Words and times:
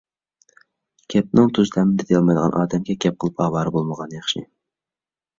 گەپنىڭ 1.13 1.51
تۇز 1.57 1.71
تەمىنى 1.75 1.99
تېتىيالمايدىغان 2.01 2.55
ئادەمگە 2.61 2.95
گەپ 3.05 3.19
قىلىپ 3.25 3.43
ئاۋارە 3.45 3.75
بولمىغان 3.77 4.17
ياخشى. 4.17 4.43